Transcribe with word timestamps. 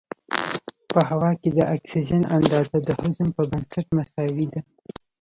په 0.91 0.99
هوا 1.09 1.31
کې 1.41 1.49
د 1.57 1.59
اکسیجن 1.75 2.21
اندازه 2.37 2.77
د 2.87 2.89
حجم 2.99 3.29
په 3.37 3.43
بنسټ 3.51 3.85
مساوي 3.97 4.47
ده. 4.53 4.61